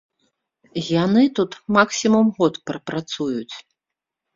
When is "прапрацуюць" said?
2.71-3.55